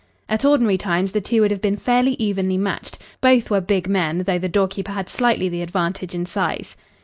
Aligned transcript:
At 0.27 0.43
ordinary 0.43 0.79
times 0.79 1.11
the 1.11 1.21
two 1.21 1.41
would 1.41 1.51
have 1.51 1.61
been 1.61 1.77
fairly 1.77 2.13
evenly 2.13 2.57
matched. 2.57 2.97
Both 3.21 3.51
were 3.51 3.61
big 3.61 3.87
men, 3.87 4.23
though 4.25 4.39
the 4.39 4.49
door 4.49 4.67
keeper 4.67 4.93
had 4.93 5.07
slightly 5.09 5.47
the 5.47 5.61
advantage 5.61 6.15
in 6.15 6.25
size. 6.25 6.75